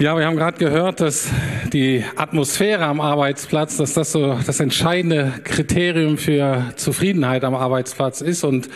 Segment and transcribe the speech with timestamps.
[0.00, 1.28] Ja, wir haben gerade gehört, dass
[1.74, 8.42] die Atmosphäre am Arbeitsplatz, dass das so das entscheidende Kriterium für Zufriedenheit am Arbeitsplatz ist
[8.42, 8.70] und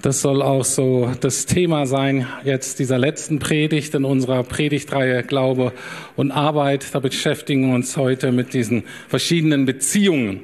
[0.00, 5.72] das soll auch so das Thema sein jetzt dieser letzten Predigt in unserer Predigtreihe Glaube
[6.16, 6.94] und Arbeit.
[6.94, 10.40] Da beschäftigen wir uns heute mit diesen verschiedenen Beziehungen,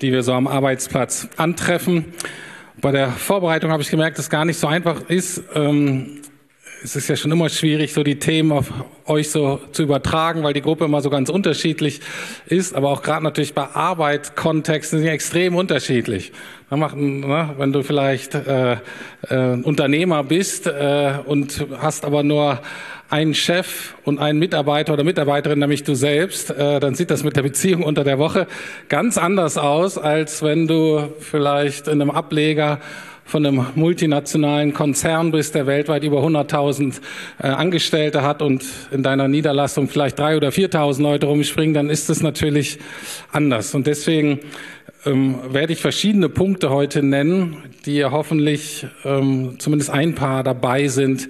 [0.00, 2.06] die wir so am Arbeitsplatz antreffen.
[2.80, 6.21] Bei der Vorbereitung habe ich gemerkt, dass es gar nicht so einfach ist, ähm,
[6.84, 8.72] es ist ja schon immer schwierig, so die Themen auf
[9.06, 12.00] euch so zu übertragen, weil die Gruppe immer so ganz unterschiedlich
[12.46, 16.32] ist, aber auch gerade natürlich bei Arbeitskontexten sind die extrem unterschiedlich.
[16.70, 18.78] Ne, wenn du vielleicht äh,
[19.28, 22.60] äh, Unternehmer bist äh, und hast aber nur
[23.10, 27.36] einen Chef und einen Mitarbeiter oder Mitarbeiterin, nämlich du selbst, äh, dann sieht das mit
[27.36, 28.46] der Beziehung unter der Woche
[28.88, 32.80] ganz anders aus, als wenn du vielleicht in einem Ableger
[33.24, 37.00] von einem multinationalen Konzern bist, der weltweit über 100.000
[37.42, 42.10] äh, Angestellte hat und in deiner Niederlassung vielleicht drei oder 4.000 Leute rumspringen, dann ist
[42.10, 42.78] es natürlich
[43.30, 43.74] anders.
[43.74, 44.40] Und deswegen
[45.04, 50.88] ähm, werde ich verschiedene Punkte heute nennen, die ja hoffentlich ähm, zumindest ein paar dabei
[50.88, 51.28] sind,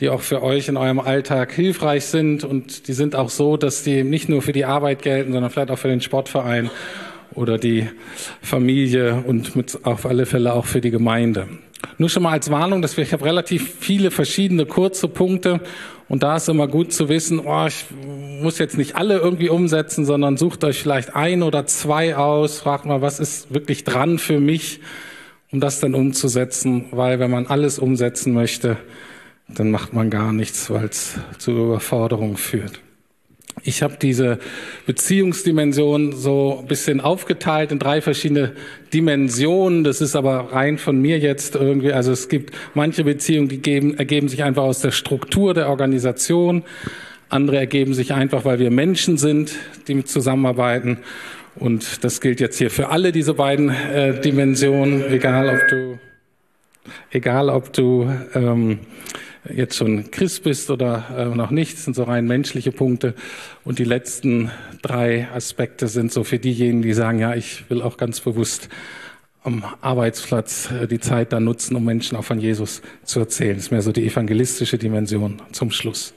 [0.00, 2.44] die auch für euch in eurem Alltag hilfreich sind.
[2.44, 5.70] Und die sind auch so, dass die nicht nur für die Arbeit gelten, sondern vielleicht
[5.70, 6.70] auch für den Sportverein
[7.34, 7.88] oder die
[8.42, 11.48] Familie und mit auf alle Fälle auch für die Gemeinde.
[11.98, 15.60] Nur schon mal als Warnung, dass wir, ich habe relativ viele verschiedene kurze Punkte
[16.08, 17.84] und da ist immer gut zu wissen, oh, ich
[18.40, 22.84] muss jetzt nicht alle irgendwie umsetzen, sondern sucht euch vielleicht ein oder zwei aus, fragt
[22.84, 24.80] mal, was ist wirklich dran für mich,
[25.50, 28.76] um das dann umzusetzen, weil wenn man alles umsetzen möchte,
[29.48, 32.80] dann macht man gar nichts, weil es zu Überforderung führt.
[33.66, 34.38] Ich habe diese
[34.84, 38.52] Beziehungsdimension so ein bisschen aufgeteilt in drei verschiedene
[38.92, 39.84] Dimensionen.
[39.84, 41.90] Das ist aber rein von mir jetzt irgendwie.
[41.92, 46.62] Also es gibt manche Beziehungen, die geben, ergeben sich einfach aus der Struktur der Organisation.
[47.30, 49.56] Andere ergeben sich einfach, weil wir Menschen sind,
[49.88, 50.98] die zusammenarbeiten.
[51.56, 55.98] Und das gilt jetzt hier für alle diese beiden äh, Dimensionen, egal ob du,
[57.12, 58.80] egal ob du ähm,
[59.52, 63.14] jetzt schon Christ bist oder äh, noch nicht, das sind so rein menschliche Punkte.
[63.64, 64.50] Und die letzten
[64.82, 68.68] drei Aspekte sind so für diejenigen, die sagen, ja, ich will auch ganz bewusst
[69.42, 73.56] am Arbeitsplatz äh, die Zeit da nutzen, um Menschen auch von Jesus zu erzählen.
[73.56, 76.14] Das ist mehr so die evangelistische Dimension zum Schluss.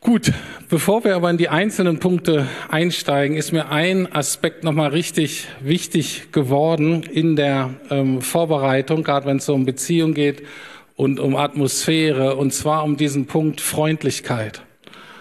[0.00, 0.32] Gut,
[0.68, 6.30] bevor wir aber in die einzelnen Punkte einsteigen, ist mir ein Aspekt nochmal richtig wichtig
[6.30, 10.44] geworden in der ähm, Vorbereitung, gerade wenn es um Beziehung geht
[10.94, 14.62] und um Atmosphäre, und zwar um diesen Punkt Freundlichkeit.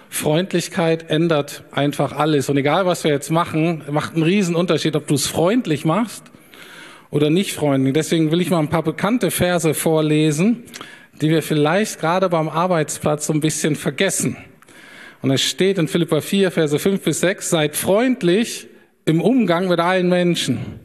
[0.09, 2.49] Freundlichkeit ändert einfach alles.
[2.49, 6.23] Und egal, was wir jetzt machen, macht einen riesen Unterschied, ob du es freundlich machst
[7.09, 7.93] oder nicht freundlich.
[7.93, 10.63] Deswegen will ich mal ein paar bekannte Verse vorlesen,
[11.21, 14.37] die wir vielleicht gerade beim Arbeitsplatz so ein bisschen vergessen.
[15.21, 18.67] Und es steht in Philippa 4, Verse 5 bis 6, seid freundlich
[19.05, 20.79] im Umgang mit allen Menschen.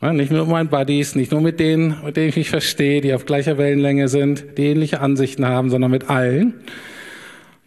[0.00, 3.14] Nicht nur mit meinen Buddies, nicht nur mit denen, mit denen ich mich verstehe, die
[3.14, 6.54] auf gleicher Wellenlänge sind, die ähnliche Ansichten haben, sondern mit allen.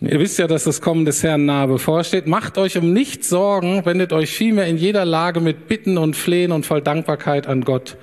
[0.01, 2.27] Ihr wisst ja, dass das Kommen des Herrn nahe bevorsteht.
[2.27, 6.51] Macht euch um nichts Sorgen, wendet euch vielmehr in jeder Lage mit Bitten und Flehen
[6.51, 7.95] und voll Dankbarkeit an Gott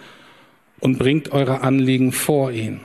[0.81, 2.81] und bringt eure Anliegen vor ihn.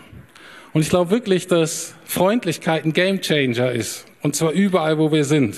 [0.74, 4.06] Und ich glaube wirklich, dass Freundlichkeit ein Gamechanger ist.
[4.22, 5.56] Und zwar überall, wo wir sind.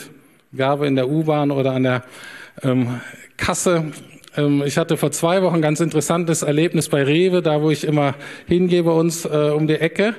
[0.53, 2.03] Egal in der U-Bahn oder an der
[2.61, 3.01] ähm,
[3.35, 3.91] Kasse
[4.37, 7.83] ähm, ich hatte vor zwei Wochen ein ganz interessantes Erlebnis bei Rewe, da wo ich
[7.83, 8.15] immer
[8.47, 10.15] hingehe bei uns äh, um die Ecke.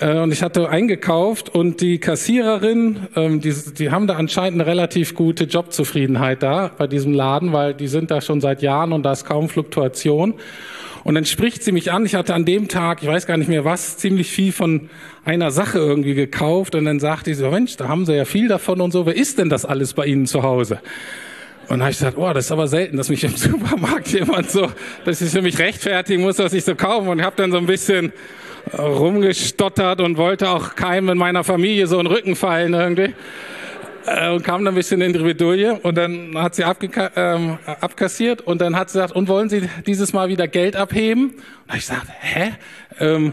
[0.00, 4.70] Äh, und ich hatte eingekauft und die Kassiererin, ähm, die, die haben da anscheinend eine
[4.70, 9.02] relativ gute Jobzufriedenheit da bei diesem Laden, weil die sind da schon seit Jahren und
[9.02, 10.34] da ist kaum Fluktuation.
[11.04, 12.06] Und dann spricht sie mich an.
[12.06, 14.88] Ich hatte an dem Tag, ich weiß gar nicht mehr was, ziemlich viel von
[15.26, 16.74] einer Sache irgendwie gekauft.
[16.74, 19.04] Und dann sagte sie so, Mensch, da haben Sie ja viel davon und so.
[19.04, 20.80] Wer ist denn das alles bei Ihnen zu Hause?
[21.68, 24.50] Und da habe ich gesagt, oh, das ist aber selten, dass mich im Supermarkt jemand
[24.50, 24.70] so,
[25.04, 27.10] dass ich für mich rechtfertigen muss, dass ich so kaufe.
[27.10, 28.12] Und ich habe dann so ein bisschen
[28.72, 33.14] rumgestottert und wollte auch keinem in meiner Familie so in den Rücken fallen irgendwie.
[34.06, 38.42] Äh, und kam dann ein bisschen in die Bredouille und dann hat sie ähm, abkassiert
[38.42, 41.34] und dann hat sie gesagt, und wollen Sie dieses Mal wieder Geld abheben?
[41.68, 42.52] Und ich gesagt, hä?
[43.00, 43.32] Ähm,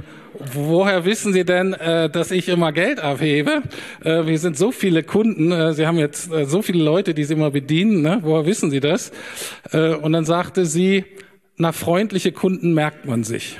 [0.53, 3.63] woher wissen Sie denn, äh, dass ich immer Geld abhebe?
[4.03, 7.51] Äh, wir sind so viele Kunden, Sie haben jetzt so viele Leute, die Sie immer
[7.51, 8.19] bedienen, ne?
[8.21, 9.11] woher wissen Sie das?
[9.71, 11.05] Und dann sagte sie,
[11.57, 13.59] na, freundliche Kunden merkt man sich.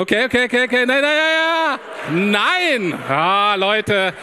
[0.00, 4.14] Okay, okay, okay, okay, nein, nein, nein, nein, ah, Leute.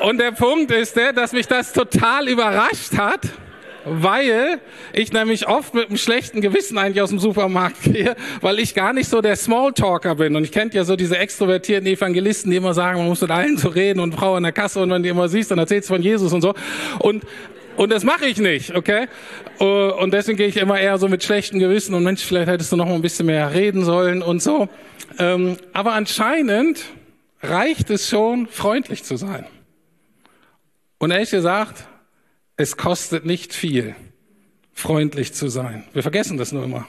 [0.00, 3.20] Und der Punkt ist der, dass mich das total überrascht hat
[3.86, 4.60] weil
[4.92, 8.92] ich nämlich oft mit einem schlechten Gewissen eigentlich aus dem Supermarkt gehe, weil ich gar
[8.92, 10.36] nicht so der Smalltalker bin.
[10.36, 13.56] Und ich kennt ja so diese extrovertierten Evangelisten, die immer sagen, man muss mit allen
[13.56, 15.94] so reden und Frau an der Kasse und wenn die immer siehst, dann erzählst du
[15.94, 16.52] von Jesus und so.
[16.98, 17.24] Und
[17.76, 19.06] und das mache ich nicht, okay?
[19.60, 22.76] Und deswegen gehe ich immer eher so mit schlechtem Gewissen und Mensch, vielleicht hättest du
[22.76, 24.70] noch mal ein bisschen mehr reden sollen und so.
[25.18, 26.86] Ähm, aber anscheinend
[27.42, 29.44] reicht es schon, freundlich zu sein.
[30.98, 31.84] Und ehrlich gesagt,
[32.56, 33.94] es kostet nicht viel,
[34.72, 35.84] freundlich zu sein.
[35.92, 36.88] Wir vergessen das nur immer.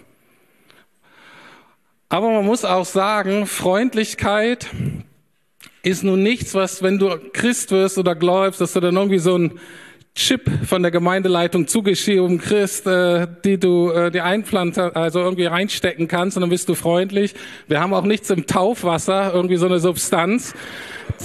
[2.08, 4.68] Aber man muss auch sagen, Freundlichkeit
[5.84, 9.38] ist nun nichts, was, wenn du Christ wirst oder glaubst, dass du dann irgendwie so
[9.38, 9.60] ein
[10.14, 16.10] Chip von der Gemeindeleitung zugeschrieben kriegst, äh, die du äh, dir einpflanzen, also irgendwie reinstecken
[16.10, 17.34] kannst und dann bist du freundlich.
[17.68, 20.54] Wir haben auch nichts im Taufwasser, irgendwie so eine Substanz,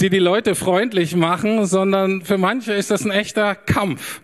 [0.00, 4.20] die die Leute freundlich machen, sondern für manche ist das ein echter Kampf.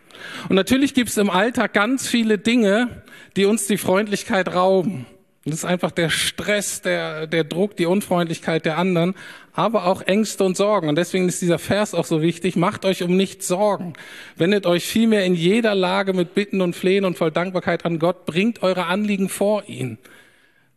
[0.49, 3.03] Und natürlich gibt es im Alltag ganz viele Dinge,
[3.37, 5.07] die uns die Freundlichkeit rauben.
[5.45, 9.15] Das ist einfach der Stress, der, der Druck, die Unfreundlichkeit der anderen,
[9.53, 10.89] aber auch Ängste und Sorgen.
[10.89, 12.55] Und deswegen ist dieser Vers auch so wichtig.
[12.55, 13.95] Macht euch um nichts Sorgen.
[14.37, 18.25] Wendet euch vielmehr in jeder Lage mit Bitten und Flehen und voll Dankbarkeit an Gott.
[18.25, 19.99] Bringt eure Anliegen vor ihn.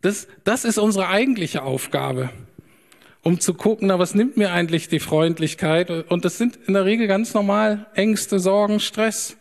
[0.02, 2.32] Das, das ist unsere eigentliche Aufgabe
[3.26, 5.90] um zu gucken, na, was nimmt mir eigentlich die Freundlichkeit?
[5.90, 9.36] Und das sind in der Regel ganz normal Ängste, Sorgen, Stress.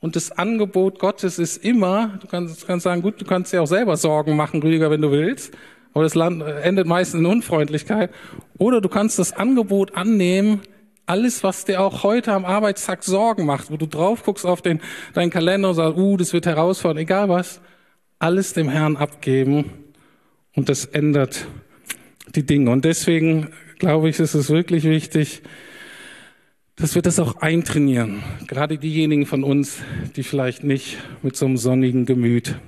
[0.00, 3.66] Und das Angebot Gottes ist immer, du kannst, kannst sagen, gut, du kannst dir auch
[3.66, 5.52] selber Sorgen machen, Rüdiger, wenn du willst,
[5.92, 8.10] aber das Land endet meistens in Unfreundlichkeit.
[8.58, 10.60] Oder du kannst das Angebot annehmen,
[11.06, 14.80] alles, was dir auch heute am Arbeitstag Sorgen macht, wo du drauf guckst auf den,
[15.14, 17.60] deinen Kalender und sagst, uh, das wird herausfordernd, egal was,
[18.18, 19.72] alles dem Herrn abgeben
[20.54, 21.46] und das ändert
[22.34, 22.70] die Dinge.
[22.70, 23.48] Und deswegen
[23.78, 25.42] glaube ich, ist es wirklich wichtig,
[26.78, 28.22] dass wir das auch eintrainieren.
[28.46, 29.78] Gerade diejenigen von uns,
[30.16, 32.58] die vielleicht nicht mit so einem sonnigen Gemüt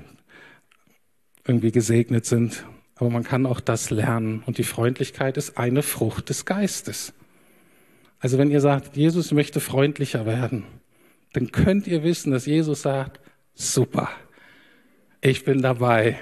[1.47, 2.65] irgendwie gesegnet sind.
[2.97, 4.43] Aber man kann auch das lernen.
[4.47, 7.15] Und die Freundlichkeit ist eine Frucht des Geistes.
[8.19, 10.65] Also wenn ihr sagt, Jesus möchte freundlicher werden,
[11.33, 13.21] dann könnt ihr wissen, dass Jesus sagt,
[13.55, 14.11] super,
[15.21, 16.19] ich bin dabei.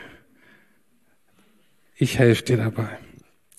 [1.97, 2.99] Ich helfe dir dabei.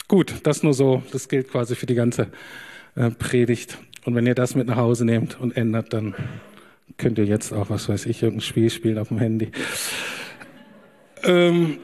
[0.07, 2.31] Gut, das nur so, das gilt quasi für die ganze
[2.95, 3.77] äh, Predigt.
[4.09, 6.15] Und wenn ihr das mit nach Hause nehmt und ändert, dann
[6.97, 9.51] könnt ihr jetzt auch, was weiß ich, irgendein Spiel spielen auf dem Handy.
[11.21, 11.77] Ähm,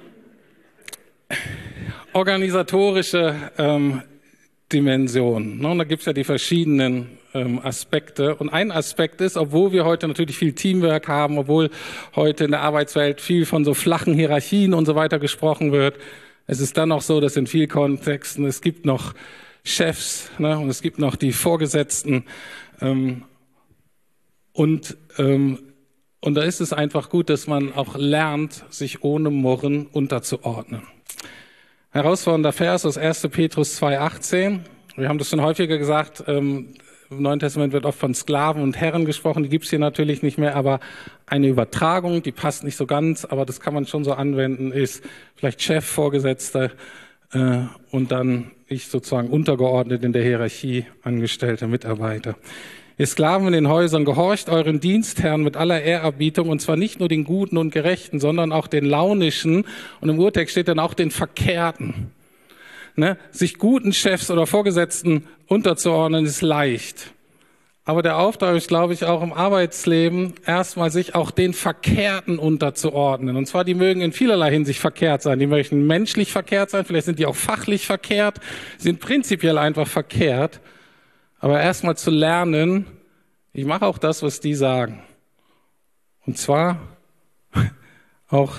[2.14, 4.02] organisatorische ähm,
[4.74, 5.60] Dimension.
[5.60, 5.70] Ne?
[5.70, 8.34] Und da gibt's ja die verschiedenen ähm, Aspekte.
[8.38, 11.70] Und ein Aspekt ist, obwohl wir heute natürlich viel Teamwork haben, obwohl
[12.16, 16.00] heute in der Arbeitswelt viel von so flachen Hierarchien und so weiter gesprochen wird,
[16.48, 19.14] es ist dann auch so, dass in vielen Kontexten es gibt noch
[19.66, 22.24] Chefs ne, und es gibt noch die Vorgesetzten.
[22.80, 23.24] Ähm,
[24.54, 25.60] und, ähm,
[26.22, 30.84] und da ist es einfach gut, dass man auch lernt, sich ohne Murren unterzuordnen.
[31.90, 33.28] Herausfordernder Vers aus 1.
[33.30, 34.60] Petrus 2,18.
[34.96, 36.76] Wir haben das schon häufiger gesagt, ähm,
[37.10, 40.38] im Neuen Testament wird oft von Sklaven und Herren gesprochen, die gibt's hier natürlich nicht
[40.38, 40.80] mehr, aber
[41.26, 45.04] eine Übertragung, die passt nicht so ganz, aber das kann man schon so anwenden, ist
[45.36, 46.72] vielleicht Chef, Vorgesetzter
[47.32, 47.60] äh,
[47.92, 52.36] und dann ich sozusagen untergeordnet in der Hierarchie, angestellte Mitarbeiter.
[52.98, 57.10] Ihr Sklaven in den Häusern, gehorcht euren Dienstherren mit aller Ehrerbietung, und zwar nicht nur
[57.10, 59.66] den Guten und Gerechten, sondern auch den Launischen,
[60.00, 62.12] und im Urtext steht dann auch den Verkehrten.
[62.96, 63.18] Ne?
[63.32, 67.12] Sich guten Chefs oder Vorgesetzten unterzuordnen ist leicht.
[67.88, 73.36] Aber der Auftrag ist, glaube ich, auch im Arbeitsleben erstmal sich auch den Verkehrten unterzuordnen.
[73.36, 75.38] Und zwar, die mögen in vielerlei Hinsicht verkehrt sein.
[75.38, 78.40] Die möchten menschlich verkehrt sein, vielleicht sind die auch fachlich verkehrt,
[78.80, 80.62] sind prinzipiell einfach verkehrt.
[81.40, 82.88] Aber erstmal zu lernen,
[83.54, 85.04] ich mache auch das, was die sagen.
[86.26, 86.80] Und zwar
[88.30, 88.56] auch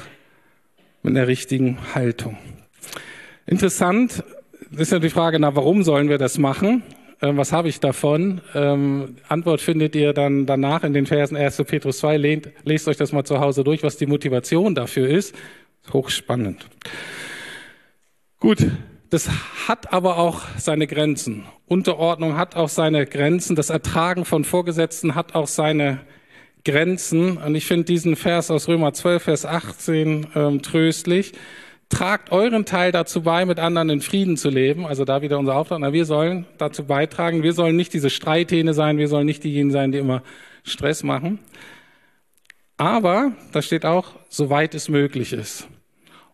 [1.03, 2.39] mit einer richtigen Haltung.
[3.45, 4.23] Interessant
[4.71, 6.85] ist ja die Frage, na, warum sollen wir das machen?
[7.23, 8.41] Ähm, was habe ich davon?
[8.55, 11.63] Ähm, Antwort findet ihr dann danach in den Versen 1.
[11.67, 12.17] Petrus 2.
[12.17, 15.35] Lehnt, lest euch das mal zu Hause durch, was die Motivation dafür ist.
[15.93, 16.67] Hochspannend.
[18.39, 18.67] Gut,
[19.09, 19.31] das
[19.67, 21.45] hat aber auch seine Grenzen.
[21.67, 23.57] Unterordnung hat auch seine Grenzen.
[23.57, 26.01] Das Ertragen von Vorgesetzten hat auch seine
[26.65, 27.39] Grenzen.
[27.39, 31.33] Und ich finde diesen Vers aus Römer 12, Vers 18 ähm, tröstlich
[31.89, 34.87] tragt euren Teil dazu bei, mit anderen in Frieden zu leben.
[34.87, 35.79] Also da wieder unser Auftrag.
[35.81, 37.43] Na, wir sollen dazu beitragen.
[37.43, 38.99] Wir sollen nicht diese Streithähne sein.
[38.99, 40.23] Wir sollen nicht diejenigen sein, die immer
[40.65, 41.39] Stress machen.
[42.77, 45.69] Aber da steht auch, soweit es möglich ist.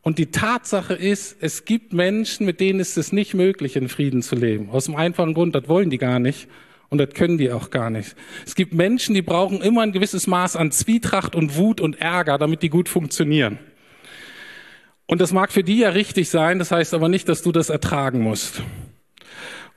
[0.00, 4.22] Und die Tatsache ist, es gibt Menschen, mit denen ist es nicht möglich, in Frieden
[4.22, 4.70] zu leben.
[4.70, 6.48] Aus dem einfachen Grund, das wollen die gar nicht.
[6.88, 8.16] Und das können die auch gar nicht.
[8.44, 12.36] Es gibt Menschen, die brauchen immer ein gewisses Maß an Zwietracht und Wut und Ärger,
[12.36, 13.58] damit die gut funktionieren.
[15.06, 17.70] Und das mag für die ja richtig sein, das heißt aber nicht, dass du das
[17.70, 18.62] ertragen musst.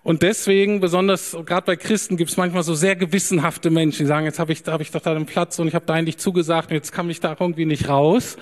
[0.06, 4.28] Und deswegen, besonders gerade bei Christen, gibt es manchmal so sehr gewissenhafte Menschen, die sagen,
[4.28, 6.70] jetzt habe ich, hab ich doch da einen Platz und ich habe da eigentlich zugesagt
[6.70, 8.38] und jetzt kam ich da irgendwie nicht raus.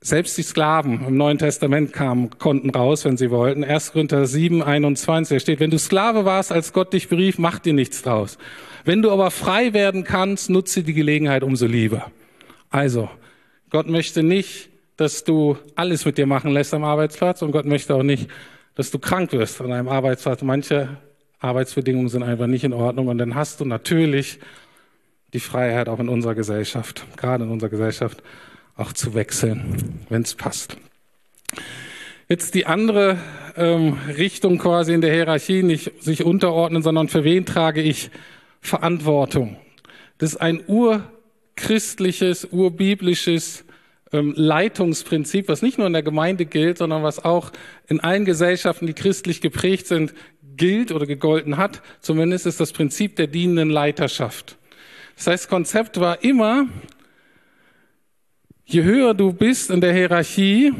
[0.00, 3.64] Selbst die Sklaven im Neuen Testament kamen, konnten raus, wenn sie wollten.
[3.64, 3.90] 1.
[3.90, 7.72] Korinther 7, 21, da steht, wenn du Sklave warst, als Gott dich berief, mach dir
[7.72, 8.38] nichts draus.
[8.84, 12.10] Wenn du aber frei werden kannst, nutze die Gelegenheit umso lieber.
[12.70, 13.10] Also,
[13.70, 14.71] Gott möchte nicht,
[15.02, 18.30] dass du alles mit dir machen lässt am Arbeitsplatz und Gott möchte auch nicht,
[18.76, 20.42] dass du krank wirst an einem Arbeitsplatz.
[20.42, 20.96] Manche
[21.40, 24.38] Arbeitsbedingungen sind einfach nicht in Ordnung und dann hast du natürlich
[25.32, 28.22] die Freiheit auch in unserer Gesellschaft, gerade in unserer Gesellschaft,
[28.76, 30.76] auch zu wechseln, wenn es passt.
[32.28, 33.18] Jetzt die andere
[33.56, 38.08] ähm, Richtung quasi in der Hierarchie, nicht sich unterordnen, sondern für wen trage ich
[38.60, 39.56] Verantwortung?
[40.18, 43.64] Das ist ein urchristliches, urbiblisches
[44.12, 47.50] Leitungsprinzip, was nicht nur in der Gemeinde gilt, sondern was auch
[47.88, 50.12] in allen Gesellschaften, die christlich geprägt sind,
[50.56, 51.82] gilt oder gegolten hat.
[52.00, 54.58] Zumindest ist das Prinzip der dienenden Leiterschaft.
[55.16, 56.66] Das heißt, Konzept war immer,
[58.66, 60.72] je höher du bist in der Hierarchie,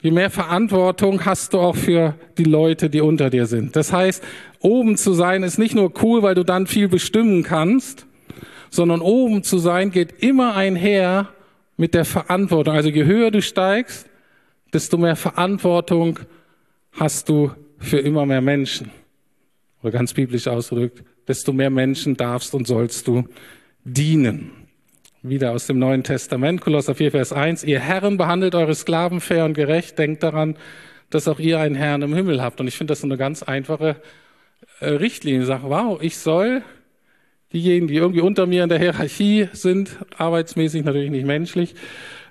[0.00, 3.74] je mehr Verantwortung hast du auch für die Leute, die unter dir sind.
[3.74, 4.22] Das heißt,
[4.60, 8.06] oben zu sein ist nicht nur cool, weil du dann viel bestimmen kannst,
[8.70, 11.28] sondern oben zu sein geht immer einher
[11.82, 12.74] mit der Verantwortung.
[12.74, 14.08] Also je höher du steigst,
[14.72, 16.20] desto mehr Verantwortung
[16.92, 18.92] hast du für immer mehr Menschen.
[19.82, 23.24] Oder ganz biblisch ausgedrückt, desto mehr Menschen darfst und sollst du
[23.82, 24.52] dienen.
[25.22, 27.64] Wieder aus dem Neuen Testament, Kolosser 4, Vers 1.
[27.64, 29.98] Ihr Herren behandelt eure Sklaven fair und gerecht.
[29.98, 30.56] Denkt daran,
[31.10, 32.60] dass auch ihr einen Herrn im Himmel habt.
[32.60, 33.96] Und ich finde das so eine ganz einfache
[34.78, 35.40] äh, Richtlinie.
[35.40, 36.62] Ich sage, wow, ich soll
[37.52, 41.74] diejenigen, die irgendwie unter mir in der Hierarchie sind, arbeitsmäßig natürlich nicht menschlich,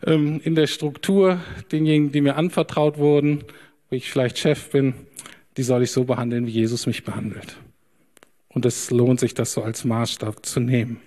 [0.06, 1.40] ähm, in der Struktur,
[1.72, 3.44] denjenigen, die mir anvertraut wurden,
[3.90, 4.94] wo ich vielleicht Chef bin,
[5.58, 7.58] die soll ich so behandeln, wie Jesus mich behandelt.
[8.50, 11.00] Und es lohnt sich, das so als Maßstab zu nehmen.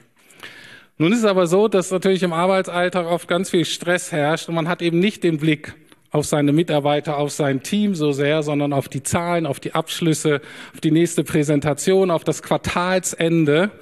[0.97, 4.55] Nun ist es aber so, dass natürlich im Arbeitsalltag oft ganz viel Stress herrscht und
[4.55, 5.75] man hat eben nicht den Blick
[6.13, 10.41] auf seine Mitarbeiter, auf sein Team so sehr, sondern auf die Zahlen, auf die Abschlüsse,
[10.73, 13.73] auf die nächste Präsentation, auf das Quartalsende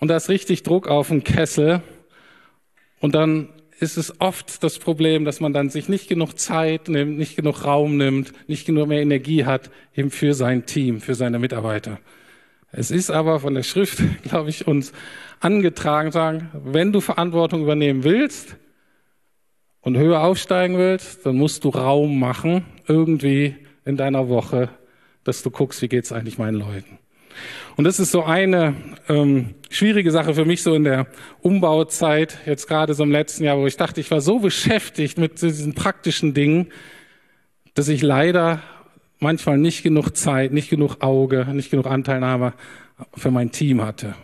[0.00, 1.82] und da ist richtig Druck auf den Kessel.
[3.00, 7.18] Und dann ist es oft das Problem, dass man dann sich nicht genug Zeit nimmt,
[7.18, 11.38] nicht genug Raum nimmt, nicht genug mehr Energie hat, eben für sein Team, für seine
[11.38, 11.98] Mitarbeiter.
[12.72, 14.92] Es ist aber von der Schrift, glaube ich, uns
[15.40, 18.56] angetragen, sagen, wenn du Verantwortung übernehmen willst
[19.80, 24.68] und höher aufsteigen willst, dann musst du Raum machen, irgendwie in deiner Woche,
[25.24, 26.98] dass du guckst, wie geht's eigentlich meinen Leuten.
[27.76, 28.74] Und das ist so eine
[29.08, 31.06] ähm, schwierige Sache für mich so in der
[31.40, 35.40] Umbauzeit, jetzt gerade so im letzten Jahr, wo ich dachte, ich war so beschäftigt mit
[35.40, 36.68] diesen praktischen Dingen,
[37.74, 38.62] dass ich leider
[39.18, 42.54] manchmal nicht genug Zeit, nicht genug Auge, nicht genug Anteilnahme
[43.14, 44.14] für mein Team hatte.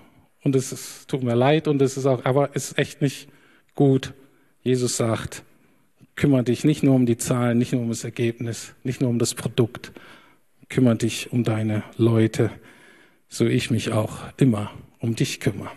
[0.42, 3.28] Und es ist, tut mir leid und es ist auch, aber es ist echt nicht
[3.74, 4.12] gut.
[4.62, 5.42] Jesus sagt,
[6.16, 9.18] kümmere dich nicht nur um die Zahlen, nicht nur um das Ergebnis, nicht nur um
[9.18, 9.92] das Produkt,
[10.68, 12.50] kümmere dich um deine Leute
[13.28, 15.70] so ich mich auch immer um dich kümmere.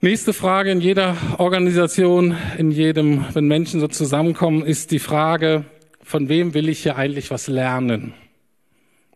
[0.00, 5.64] Nächste Frage in jeder Organisation, in jedem, wenn Menschen so zusammenkommen, ist die Frage,
[6.02, 8.14] von wem will ich hier eigentlich was lernen?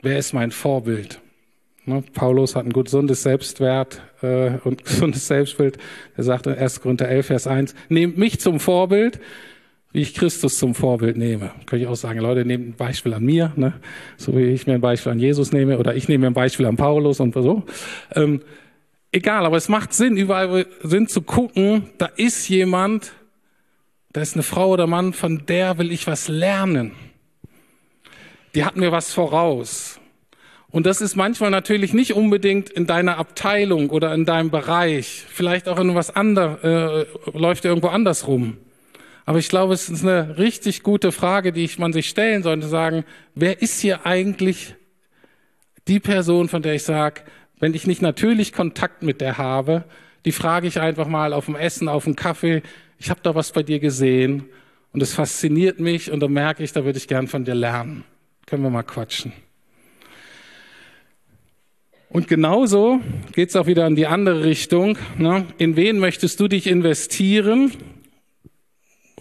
[0.03, 1.21] Wer ist mein Vorbild?
[1.85, 5.79] Ne, Paulus hat ein gesundes Selbstwert äh, und gesundes Selbstbild.
[6.17, 6.81] Er sagt in 1.
[6.81, 9.21] Korinther 11, Vers 1, nehmt mich zum Vorbild,
[9.93, 11.51] wie ich Christus zum Vorbild nehme.
[11.67, 13.75] Könnte ich auch sagen, Leute, nehmt ein Beispiel an mir, ne?
[14.17, 16.77] so wie ich mir ein Beispiel an Jesus nehme oder ich nehme ein Beispiel an
[16.77, 17.63] Paulus und so.
[18.15, 18.41] Ähm,
[19.11, 23.13] egal, aber es macht Sinn, überall Sinn zu gucken, da ist jemand,
[24.13, 26.93] da ist eine Frau oder Mann, von der will ich was lernen.
[28.55, 29.99] Die hat mir was voraus.
[30.71, 35.27] Und das ist manchmal natürlich nicht unbedingt in deiner Abteilung oder in deinem Bereich.
[35.29, 38.57] Vielleicht auch in was anderes, äh, läuft irgendwo anders rum.
[39.25, 43.05] Aber ich glaube, es ist eine richtig gute Frage, die man sich stellen sollte, sagen,
[43.35, 44.75] wer ist hier eigentlich
[45.89, 47.23] die Person, von der ich sage,
[47.59, 49.85] wenn ich nicht natürlich Kontakt mit der habe,
[50.25, 52.63] die frage ich einfach mal auf dem Essen, auf dem Kaffee,
[52.99, 54.45] ich habe da was bei dir gesehen
[54.93, 58.05] und es fasziniert mich und da merke ich, da würde ich gern von dir lernen.
[58.47, 59.33] Können wir mal quatschen.
[62.09, 63.01] Und genauso
[63.33, 64.99] geht es auch wieder in die andere Richtung.
[65.17, 65.47] Ne?
[65.57, 67.73] In wen möchtest du dich investieren?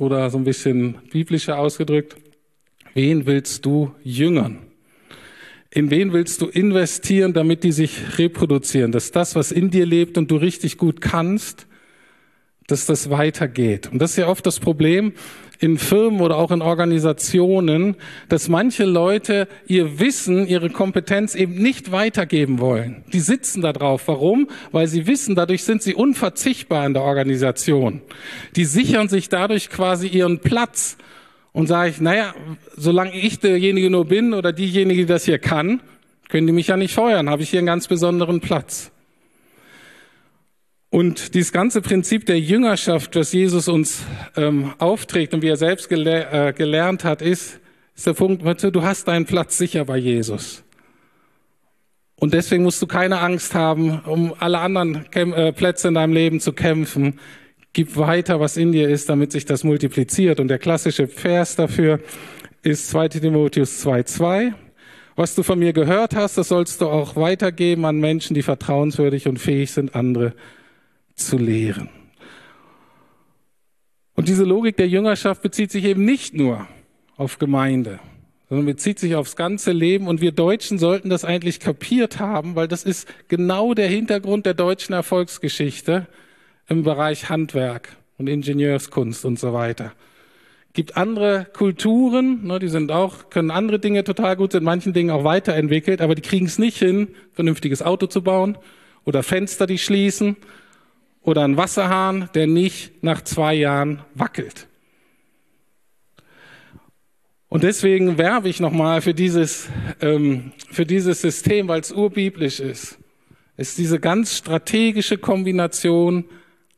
[0.01, 2.15] Oder so ein bisschen biblischer ausgedrückt,
[2.93, 4.57] wen willst du jüngern?
[5.73, 10.17] in wen willst du investieren, damit die sich reproduzieren, dass das, was in dir lebt
[10.17, 11.65] und du richtig gut kannst,
[12.67, 13.89] dass das weitergeht.
[13.91, 15.13] Und das ist ja oft das Problem
[15.61, 17.95] in Firmen oder auch in Organisationen,
[18.29, 23.03] dass manche Leute ihr Wissen, ihre Kompetenz eben nicht weitergeben wollen.
[23.13, 24.07] Die sitzen da drauf.
[24.07, 24.49] Warum?
[24.71, 28.01] Weil sie wissen, dadurch sind sie unverzichtbar in der Organisation.
[28.55, 30.97] Die sichern sich dadurch quasi ihren Platz.
[31.53, 32.33] Und sage ich, naja,
[32.75, 35.81] solange ich derjenige nur bin oder diejenige, die das hier kann,
[36.29, 38.91] können die mich ja nicht feuern, habe ich hier einen ganz besonderen Platz.
[40.91, 44.03] Und dieses ganze Prinzip der Jüngerschaft, was Jesus uns
[44.35, 47.61] ähm, aufträgt und wie er selbst gele äh, gelernt hat, ist,
[47.95, 50.65] ist der Punkt, du hast deinen Platz sicher bei Jesus.
[52.15, 56.11] Und deswegen musst du keine Angst haben, um alle anderen Käm äh, Plätze in deinem
[56.11, 57.21] Leben zu kämpfen.
[57.71, 60.41] Gib weiter, was in dir ist, damit sich das multipliziert.
[60.41, 62.01] Und der klassische Vers dafür
[62.63, 64.51] ist 2 Timotheus 2,2.
[65.15, 69.29] Was du von mir gehört hast, das sollst du auch weitergeben an Menschen, die vertrauenswürdig
[69.29, 70.33] und fähig sind, andere
[71.27, 71.89] zu lehren.
[74.15, 76.67] Und diese Logik der Jüngerschaft bezieht sich eben nicht nur
[77.17, 77.99] auf Gemeinde,
[78.49, 80.07] sondern bezieht sich aufs ganze Leben.
[80.07, 84.53] Und wir Deutschen sollten das eigentlich kapiert haben, weil das ist genau der Hintergrund der
[84.53, 86.07] deutschen Erfolgsgeschichte
[86.67, 89.93] im Bereich Handwerk und Ingenieurskunst und so weiter.
[90.73, 95.09] Gibt andere Kulturen, ne, die sind auch, können andere Dinge total gut, sind manchen Dingen
[95.09, 98.57] auch weiterentwickelt, aber die kriegen es nicht hin, vernünftiges Auto zu bauen
[99.03, 100.37] oder Fenster, die schließen
[101.23, 104.67] oder ein Wasserhahn, der nicht nach zwei Jahren wackelt.
[107.49, 109.67] Und deswegen werbe ich nochmal für dieses,
[109.99, 112.97] ähm, für dieses System, weil es urbiblisch ist.
[113.57, 116.23] Ist diese ganz strategische Kombination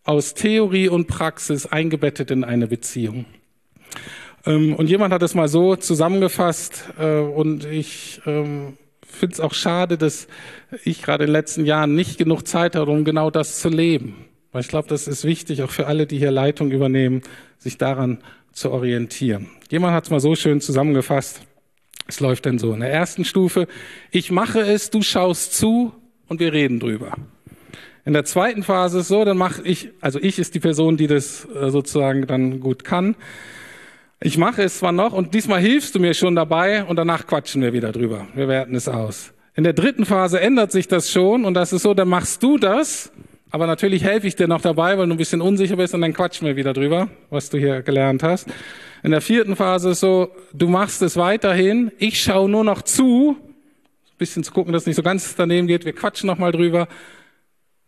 [0.04, 3.26] aus Theorie und Praxis eingebettet in eine Beziehung.
[4.46, 9.54] Ähm, und jemand hat es mal so zusammengefasst äh, und ich ähm, finde es auch
[9.54, 10.28] schade, dass
[10.84, 14.26] ich gerade in den letzten Jahren nicht genug Zeit hatte, um genau das zu leben.
[14.54, 17.24] Weil ich glaube, das ist wichtig, auch für alle, die hier Leitung übernehmen,
[17.58, 18.20] sich daran
[18.54, 19.50] zu orientieren.
[19.70, 21.42] Jemand hat es mal so schön zusammengefasst.
[22.08, 22.74] Es läuft denn so.
[22.74, 23.68] In der ersten Stufe,
[24.12, 25.92] ich mache es, du schaust zu
[26.28, 27.16] und wir reden drüber.
[28.06, 31.08] In der zweiten Phase ist so, dann mache ich, also ich ist die Person, die
[31.08, 33.16] das äh, sozusagen dann gut kann.
[34.22, 37.62] Ich mache es zwar noch und diesmal hilfst du mir schon dabei und danach quatschen
[37.62, 38.28] wir wieder drüber.
[38.36, 39.34] Wir werten es aus.
[39.56, 42.58] In der dritten Phase ändert sich das schon und das ist so, dann machst du
[42.58, 43.12] das
[43.54, 46.12] aber natürlich helfe ich dir noch dabei, weil du ein bisschen unsicher bist und dann
[46.12, 48.48] quatschen wir wieder drüber, was du hier gelernt hast.
[49.04, 53.38] In der vierten Phase ist so, du machst es weiterhin, ich schaue nur noch zu,
[53.40, 56.52] ein bisschen zu gucken, dass es nicht so ganz daneben geht, wir quatschen noch mal
[56.52, 56.88] drüber,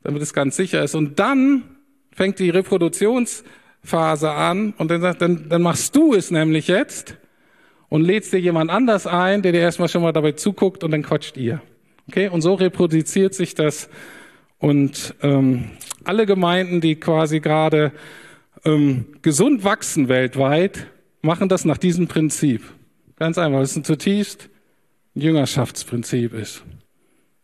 [0.04, 0.94] damit es ganz sicher ist.
[0.94, 1.64] Und dann
[2.12, 7.18] fängt die Reproduktionsphase an und dann, dann, dann machst du es nämlich jetzt
[7.90, 11.02] und lädst dir jemand anders ein, der dir erstmal schon mal dabei zuguckt und dann
[11.02, 11.60] quatscht ihr.
[12.08, 12.28] Okay?
[12.28, 13.90] Und so reproduziert sich das
[14.60, 15.72] und ähm,
[16.04, 17.92] alle Gemeinden, die quasi gerade
[18.64, 20.88] ähm, gesund wachsen weltweit,
[21.22, 22.64] machen das nach diesem Prinzip.
[23.18, 24.50] Ganz einfach, es ein zutiefst
[25.14, 26.64] Jüngerschaftsprinzip ist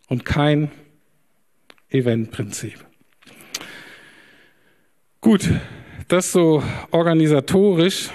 [0.09, 0.71] und kein
[1.89, 2.85] Eventprinzip.
[5.21, 5.49] Gut,
[6.07, 8.09] das so organisatorisch.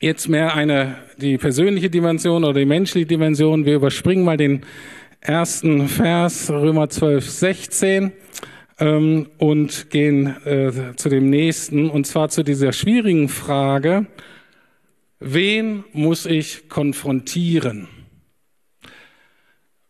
[0.00, 3.66] Jetzt mehr eine, die persönliche Dimension oder die menschliche Dimension.
[3.66, 4.64] Wir überspringen mal den
[5.20, 8.12] ersten Vers, Römer 12, 16,
[8.78, 14.06] ähm, und gehen äh, zu dem nächsten, und zwar zu dieser schwierigen Frage,
[15.18, 17.88] wen muss ich konfrontieren?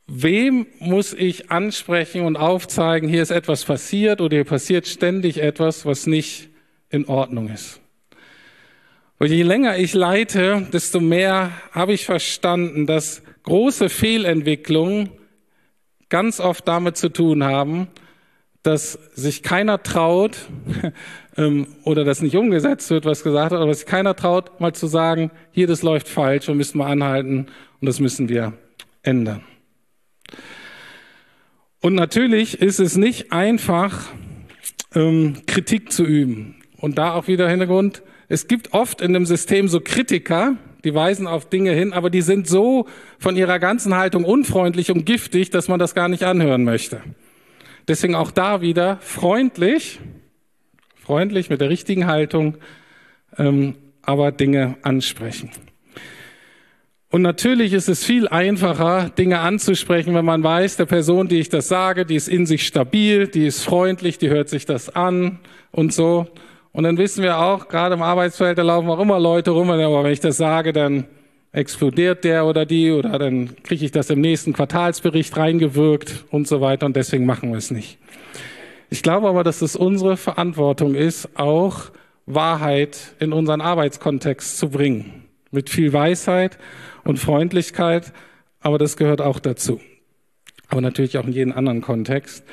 [0.09, 5.87] Wem muss ich ansprechen und aufzeigen, hier ist etwas passiert oder hier passiert ständig etwas,
[5.87, 6.49] was nicht
[6.89, 7.81] in Ordnung ist?
[9.21, 15.11] Und je länger ich leite, desto mehr habe ich verstanden, dass große Fehlentwicklungen
[16.11, 17.89] ganz oft damit zu tun haben,
[18.63, 20.37] dass sich keiner traut
[21.37, 24.87] ähm, oder das nicht umgesetzt wird, was gesagt hat, aber sich keiner traut, mal zu
[24.87, 27.47] sagen, hier, das läuft falsch, wir müssen mal anhalten
[27.81, 28.53] und das müssen wir
[29.03, 29.43] ändern.
[31.81, 34.11] Und natürlich ist es nicht einfach,
[34.95, 36.57] ähm, Kritik zu üben.
[36.77, 41.27] Und da auch wieder Hintergrund, es gibt oft in dem System so Kritiker, die weisen
[41.27, 42.87] auf Dinge hin, aber die sind so
[43.19, 47.03] von ihrer ganzen Haltung unfreundlich und giftig, dass man das gar nicht anhören möchte.
[47.89, 50.01] Deswegen auch da wieder freundlich,
[50.95, 52.57] freundlich mit der richtigen Haltung,
[53.37, 55.51] ähm, aber Dinge ansprechen.
[57.13, 61.49] Und natürlich ist es viel einfacher, Dinge anzusprechen, wenn man weiß, der Person, die ich
[61.49, 65.41] das sage, die ist in sich stabil, die ist freundlich, die hört sich das an
[65.73, 66.29] und so.
[66.73, 70.05] Und dann wissen wir auch, gerade im Arbeitsfeld, da laufen auch immer Leute rum, aber
[70.05, 71.07] wenn ich das sage, dann
[71.53, 76.61] explodiert der oder die oder dann kriege ich das im nächsten Quartalsbericht reingewirkt und so
[76.61, 77.99] weiter und deswegen machen wir es nicht.
[78.89, 81.91] Ich glaube aber, dass es unsere Verantwortung ist, auch
[82.27, 85.25] Wahrheit in unseren Arbeitskontext zu bringen.
[85.51, 86.59] Mit viel Weisheit
[87.03, 88.13] und Freundlichkeit,
[88.61, 89.81] aber das gehört auch dazu.
[90.69, 92.45] Aber natürlich auch in jedem anderen Kontext.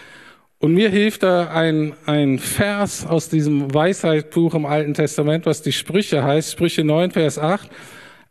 [0.59, 5.71] Und mir hilft da ein, ein Vers aus diesem Weisheitsbuch im Alten Testament, was die
[5.71, 7.69] Sprüche heißt, Sprüche 9, Vers 8.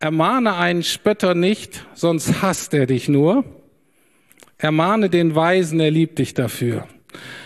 [0.00, 3.44] Ermahne einen Spötter nicht, sonst hasst er dich nur.
[4.58, 6.88] Ermahne den Weisen, er liebt dich dafür.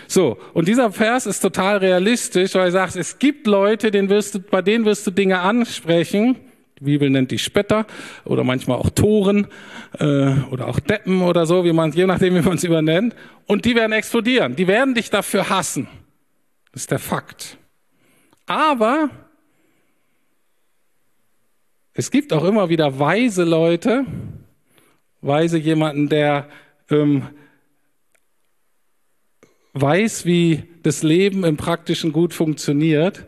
[0.07, 4.35] So, und dieser Vers ist total realistisch, weil er sagt, es gibt Leute, denen wirst
[4.35, 6.37] du, bei denen wirst du Dinge ansprechen.
[6.81, 7.85] Bibel nennt die Spötter
[8.25, 9.47] oder manchmal auch Toren
[9.99, 13.15] äh, oder auch Deppen oder so, wie man je nachdem, wie man es übernennt.
[13.45, 14.55] Und die werden explodieren.
[14.55, 15.87] Die werden dich dafür hassen.
[16.71, 17.57] Das ist der Fakt.
[18.45, 19.09] Aber
[21.93, 24.05] es gibt auch immer wieder weise Leute,
[25.21, 26.49] weise jemanden, der
[26.89, 27.27] ähm,
[29.73, 33.25] weiß, wie das Leben im Praktischen gut funktioniert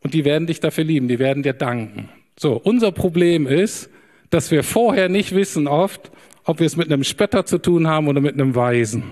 [0.00, 2.08] und die werden dich dafür lieben, die werden dir danken.
[2.38, 3.88] So, unser Problem ist,
[4.28, 6.10] dass wir vorher nicht wissen oft,
[6.44, 9.04] ob wir es mit einem Spötter zu tun haben oder mit einem Weisen.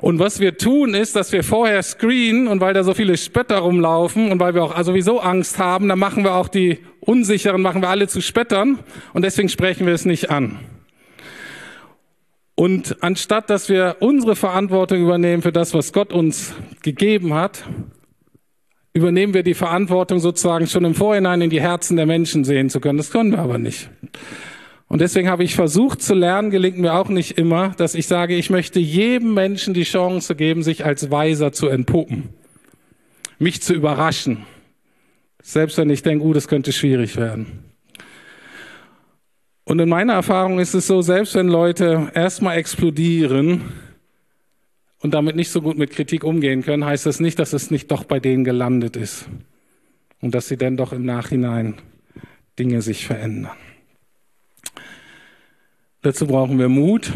[0.00, 3.58] Und was wir tun, ist, dass wir vorher screenen und weil da so viele Spötter
[3.58, 7.82] rumlaufen und weil wir auch sowieso Angst haben, dann machen wir auch die Unsicheren, machen
[7.82, 8.78] wir alle zu Spöttern
[9.12, 10.60] und deswegen sprechen wir es nicht an.
[12.54, 17.64] Und anstatt dass wir unsere Verantwortung übernehmen für das, was Gott uns gegeben hat,
[18.96, 22.80] übernehmen wir die Verantwortung sozusagen schon im Vorhinein in die Herzen der Menschen sehen zu
[22.80, 22.96] können.
[22.96, 23.90] Das können wir aber nicht.
[24.88, 28.34] Und deswegen habe ich versucht zu lernen, gelingt mir auch nicht immer, dass ich sage,
[28.36, 32.30] ich möchte jedem Menschen die Chance geben, sich als Weiser zu entpuppen,
[33.38, 34.46] mich zu überraschen.
[35.42, 37.64] Selbst wenn ich denke, uh, das könnte schwierig werden.
[39.64, 43.60] Und in meiner Erfahrung ist es so, selbst wenn Leute erstmal explodieren
[45.00, 47.90] und damit nicht so gut mit Kritik umgehen können, heißt das nicht, dass es nicht
[47.90, 49.28] doch bei denen gelandet ist
[50.20, 51.74] und dass sie dann doch im Nachhinein
[52.58, 53.56] Dinge sich verändern.
[56.02, 57.12] Dazu brauchen wir Mut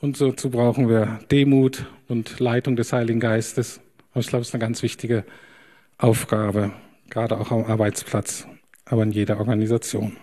[0.00, 3.80] und dazu brauchen wir Demut und Leitung des Heiligen Geistes.
[4.14, 5.24] Und ich glaube, es ist eine ganz wichtige
[5.98, 6.72] Aufgabe,
[7.10, 8.46] gerade auch am Arbeitsplatz,
[8.84, 10.16] aber in jeder Organisation.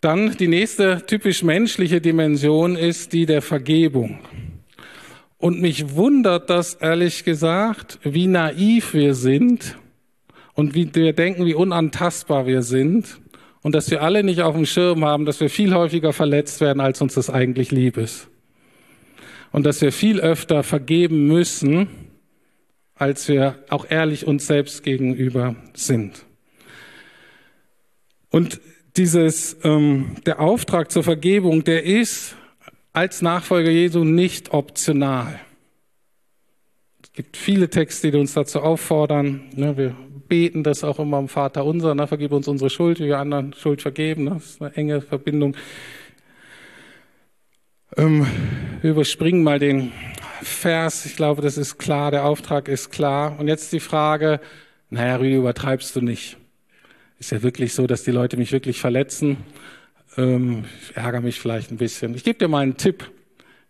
[0.00, 4.18] Dann die nächste typisch menschliche Dimension ist die der Vergebung.
[5.36, 9.76] Und mich wundert das ehrlich gesagt, wie naiv wir sind
[10.54, 13.20] und wie wir denken, wie unantastbar wir sind
[13.62, 16.80] und dass wir alle nicht auf dem Schirm haben, dass wir viel häufiger verletzt werden,
[16.80, 18.28] als uns das eigentlich lieb ist.
[19.52, 21.88] Und dass wir viel öfter vergeben müssen,
[22.94, 26.24] als wir auch ehrlich uns selbst gegenüber sind.
[28.30, 28.60] Und
[28.96, 32.36] dieses, ähm, der Auftrag zur Vergebung, der ist
[32.92, 35.40] als Nachfolger Jesu nicht optional.
[37.02, 39.42] Es gibt viele Texte, die uns dazu auffordern.
[39.54, 39.96] Ne, wir
[40.28, 43.52] beten das auch immer am Vater unser, ne, vergib uns unsere Schuld, wie wir anderen
[43.52, 44.24] Schuld vergeben.
[44.24, 45.56] Ne, das ist eine enge Verbindung.
[47.96, 48.26] Ähm,
[48.80, 49.92] wir überspringen mal den
[50.42, 51.04] Vers.
[51.06, 53.38] Ich glaube, das ist klar, der Auftrag ist klar.
[53.38, 54.40] Und jetzt die Frage,
[54.88, 56.39] naja, Rüdi, übertreibst du nicht?
[57.20, 59.36] Ist ja wirklich so, dass die Leute mich wirklich verletzen.
[60.16, 62.14] Ähm, ich ärgere mich vielleicht ein bisschen.
[62.14, 63.10] Ich gebe dir mal einen Tipp,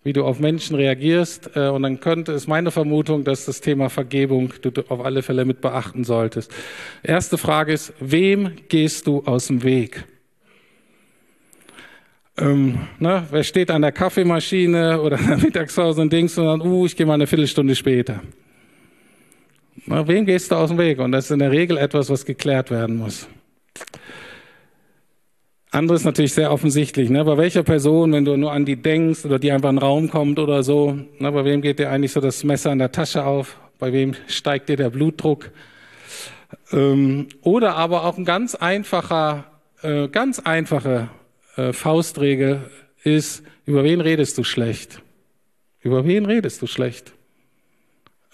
[0.05, 1.57] wie du auf Menschen reagierst.
[1.57, 5.45] Äh, und dann könnte es meine Vermutung, dass das Thema Vergebung du auf alle Fälle
[5.45, 6.53] mit beachten solltest.
[7.03, 10.05] Erste Frage ist, wem gehst du aus dem Weg?
[12.39, 16.87] Ähm, ne, wer steht an der Kaffeemaschine oder an der Mittagspause und denkst dann, uh,
[16.87, 18.23] ich gehe mal eine Viertelstunde später.
[19.87, 21.01] Na, wem gehst du aus dem Weg?
[21.01, 23.27] Und das ist in der Regel etwas, was geklärt werden muss.
[25.73, 27.11] Anderes natürlich sehr offensichtlich.
[27.11, 27.25] Ne?
[27.25, 30.11] Bei welcher Person, wenn du nur an die denkst oder die einfach in den Raum
[30.11, 31.31] kommt oder so, ne?
[31.31, 33.57] bei wem geht dir eigentlich so das Messer in der Tasche auf?
[33.79, 35.51] Bei wem steigt dir der Blutdruck?
[36.73, 39.45] Ähm, oder aber auch ein ganz einfacher,
[39.83, 41.09] äh, ganz einfache
[41.57, 42.69] äh, Faustregel
[43.05, 45.03] ist, über wen redest du schlecht?
[45.81, 47.13] Über wen redest du schlecht?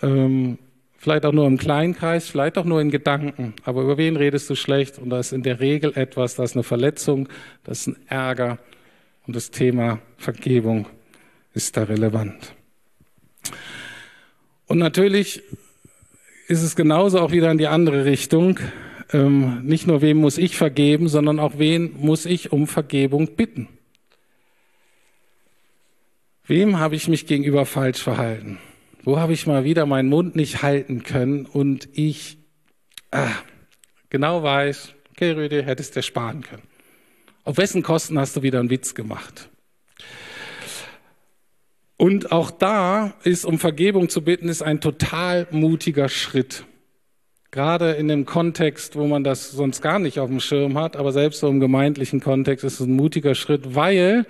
[0.02, 0.58] Ähm,
[1.06, 3.54] vielleicht auch nur im kleinen Kreis, vielleicht auch nur in Gedanken.
[3.62, 4.98] Aber über wen redest du schlecht?
[4.98, 7.28] Und da ist in der Regel etwas, das ist eine Verletzung,
[7.62, 8.58] das ist ein Ärger.
[9.24, 10.88] Und das Thema Vergebung
[11.54, 12.56] ist da relevant.
[14.66, 15.44] Und natürlich
[16.48, 18.58] ist es genauso auch wieder in die andere Richtung.
[19.12, 23.68] Ähm, nicht nur wem muss ich vergeben, sondern auch wen muss ich um Vergebung bitten.
[26.48, 28.58] Wem habe ich mich gegenüber falsch verhalten?
[29.06, 32.36] Wo habe ich mal wieder meinen Mund nicht halten können und ich
[33.10, 33.30] ah,
[34.10, 36.64] genau weiß, Okay, Rüdi, hättest dir sparen können.
[37.44, 39.48] Auf wessen Kosten hast du wieder einen Witz gemacht?
[41.96, 46.66] Und auch da ist, um Vergebung zu bitten, ist ein total mutiger Schritt.
[47.50, 51.12] Gerade in dem Kontext, wo man das sonst gar nicht auf dem Schirm hat, aber
[51.12, 54.26] selbst so im gemeindlichen Kontext ist es ein mutiger Schritt, weil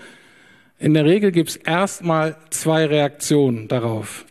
[0.79, 4.25] in der Regel gibt es erstmal zwei Reaktionen darauf.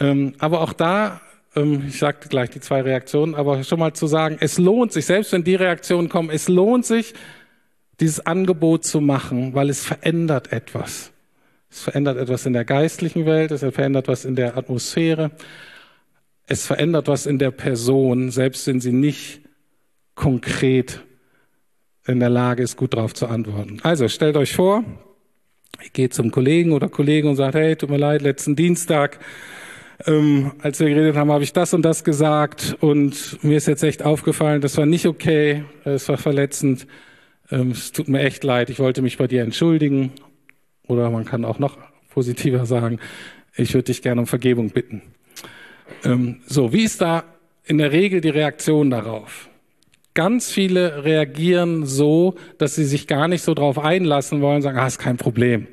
[0.00, 1.20] Ähm, aber auch da,
[1.56, 5.06] ähm, ich sagte gleich die zwei Reaktionen, aber schon mal zu sagen, es lohnt sich,
[5.06, 7.14] selbst wenn die Reaktionen kommen, es lohnt sich,
[8.00, 11.12] dieses Angebot zu machen, weil es verändert etwas.
[11.70, 15.32] Es verändert etwas in der geistlichen Welt, es verändert was in der Atmosphäre,
[16.46, 19.42] es verändert was in der Person, selbst wenn sie nicht
[20.14, 21.02] konkret
[22.06, 23.80] in der Lage ist, gut darauf zu antworten.
[23.82, 24.82] Also stellt euch vor,
[25.82, 29.18] ich gehe zum Kollegen oder Kollegen und sage, hey, tut mir leid, letzten Dienstag,
[30.06, 33.82] ähm, als wir geredet haben, habe ich das und das gesagt und mir ist jetzt
[33.82, 36.86] echt aufgefallen, das war nicht okay, es war verletzend,
[37.50, 40.12] ähm, es tut mir echt leid, ich wollte mich bei dir entschuldigen
[40.86, 41.76] oder man kann auch noch
[42.10, 43.00] positiver sagen,
[43.56, 45.02] ich würde dich gerne um Vergebung bitten.
[46.04, 47.24] Ähm, so, wie ist da
[47.64, 49.48] in der Regel die Reaktion darauf?
[50.14, 54.86] Ganz viele reagieren so, dass sie sich gar nicht so drauf einlassen wollen, sagen, ah,
[54.86, 55.66] ist kein Problem,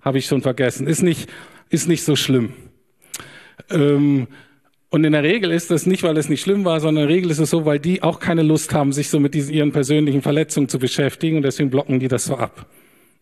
[0.00, 1.30] habe ich schon vergessen, ist nicht,
[1.68, 2.52] ist nicht so schlimm.
[3.70, 4.26] Ähm,
[4.88, 7.16] und in der Regel ist das nicht, weil es nicht schlimm war, sondern in der
[7.16, 9.72] Regel ist es so, weil die auch keine Lust haben, sich so mit diesen, ihren
[9.72, 12.66] persönlichen Verletzungen zu beschäftigen und deswegen blocken die das so ab.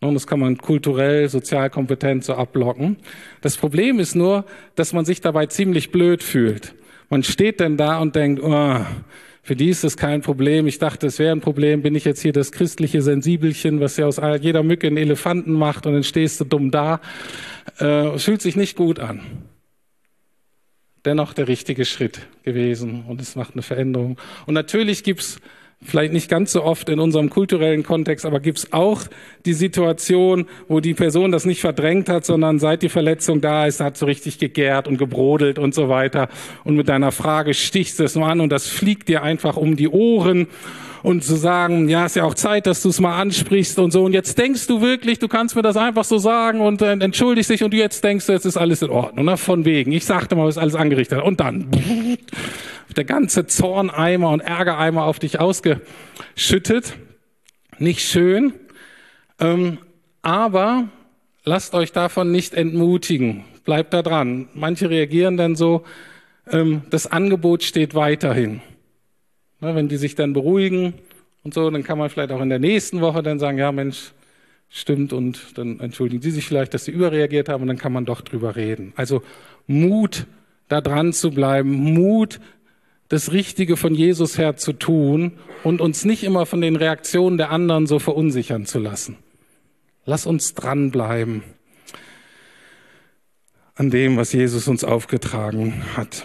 [0.00, 2.96] Und das kann man kulturell, sozial kompetent so abblocken.
[3.40, 4.44] Das Problem ist nur,
[4.74, 6.74] dass man sich dabei ziemlich blöd fühlt.
[7.08, 8.80] Man steht denn da und denkt, oh,
[9.42, 10.66] für die ist das kein Problem.
[10.66, 11.82] Ich dachte, es wäre ein Problem.
[11.82, 15.86] Bin ich jetzt hier das christliche Sensibelchen, was ja aus jeder Mücke einen Elefanten macht
[15.86, 17.00] und dann stehst du dumm da.
[17.78, 19.20] Äh, fühlt sich nicht gut an.
[21.04, 24.18] Dennoch der richtige Schritt gewesen und es macht eine Veränderung.
[24.46, 25.38] Und natürlich gibt's
[25.84, 29.02] vielleicht nicht ganz so oft in unserem kulturellen Kontext, aber gibt es auch
[29.44, 33.80] die Situation, wo die Person das nicht verdrängt hat, sondern seit die Verletzung da ist,
[33.80, 36.28] hat so richtig gegärt und gebrodelt und so weiter.
[36.64, 39.76] Und mit deiner Frage stichst du es nur an und das fliegt dir einfach um
[39.76, 40.48] die Ohren
[41.04, 44.04] und zu sagen, ja, ist ja auch Zeit, dass du es mal ansprichst und so.
[44.04, 47.50] Und jetzt denkst du wirklich, du kannst mir das einfach so sagen und äh, entschuldigst
[47.50, 49.26] dich und du jetzt denkst, jetzt ist alles in Ordnung.
[49.26, 49.36] Ne?
[49.36, 49.92] Von wegen.
[49.92, 51.26] Ich sagte mal, was alles angerichtet hat.
[51.26, 51.66] Und dann
[52.96, 56.94] der ganze Zorneimer und Ärgereimer auf dich ausgeschüttet.
[57.78, 58.54] Nicht schön.
[59.38, 59.76] Ähm,
[60.22, 60.88] aber
[61.44, 63.44] lasst euch davon nicht entmutigen.
[63.66, 64.48] Bleibt da dran.
[64.54, 65.84] Manche reagieren dann so,
[66.50, 68.62] ähm, das Angebot steht weiterhin.
[69.64, 70.92] Ne, wenn die sich dann beruhigen
[71.42, 74.12] und so, dann kann man vielleicht auch in der nächsten Woche dann sagen, ja Mensch,
[74.68, 78.04] stimmt und dann entschuldigen sie sich vielleicht, dass sie überreagiert haben und dann kann man
[78.04, 78.92] doch drüber reden.
[78.94, 79.22] Also
[79.66, 80.26] Mut,
[80.68, 82.40] da dran zu bleiben, Mut,
[83.08, 87.50] das Richtige von Jesus her zu tun und uns nicht immer von den Reaktionen der
[87.50, 89.16] anderen so verunsichern zu lassen.
[90.04, 91.42] Lass uns dranbleiben
[93.76, 96.22] an dem, was Jesus uns aufgetragen hat.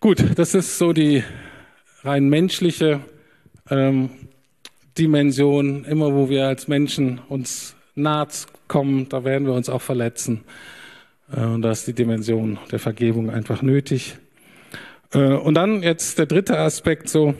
[0.00, 1.24] Gut, das ist so die
[2.04, 3.00] rein menschliche
[3.68, 4.10] ähm,
[4.96, 5.84] Dimension.
[5.86, 8.28] Immer wo wir als Menschen uns nahe
[8.68, 10.44] kommen, da werden wir uns auch verletzen.
[11.34, 14.16] Äh, und da ist die Dimension der Vergebung einfach nötig.
[15.12, 17.34] Äh, und dann jetzt der dritte Aspekt, so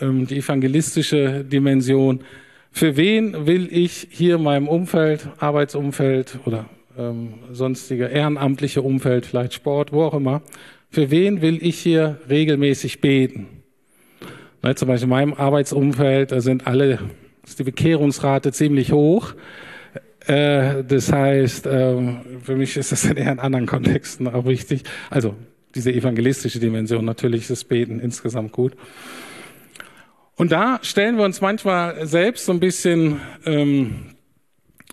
[0.00, 2.24] ähm, die evangelistische Dimension.
[2.72, 9.52] Für wen will ich hier in meinem Umfeld, Arbeitsumfeld oder ähm, sonstige ehrenamtliche Umfeld, vielleicht
[9.52, 10.40] Sport, wo auch immer,
[10.90, 13.46] für wen will ich hier regelmäßig beten?
[14.62, 16.98] Na, zum Beispiel in meinem Arbeitsumfeld, sind alle,
[17.44, 19.34] ist die Bekehrungsrate ziemlich hoch.
[20.26, 21.96] Äh, das heißt, äh,
[22.42, 24.82] für mich ist das in eher in anderen Kontexten auch wichtig.
[25.10, 25.34] Also
[25.74, 28.74] diese evangelistische Dimension, natürlich ist das Beten insgesamt gut.
[30.36, 34.17] Und da stellen wir uns manchmal selbst so ein bisschen ähm, äh,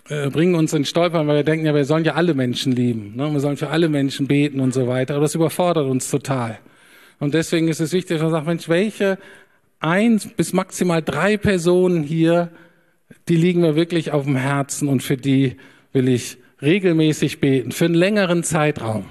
[0.08, 3.16] bringen uns in Stolpern, weil wir denken, ja, wir sollen ja alle Menschen lieben.
[3.16, 3.32] Ne?
[3.32, 5.14] Wir sollen für alle Menschen beten und so weiter.
[5.14, 6.58] Aber das überfordert uns total.
[7.18, 9.18] Und deswegen ist es wichtig, dass man sagt, Mensch, welche
[9.80, 12.50] eins bis maximal drei Personen hier,
[13.28, 15.56] die liegen mir wirklich auf dem Herzen und für die
[15.92, 19.06] will ich regelmäßig beten, für einen längeren Zeitraum.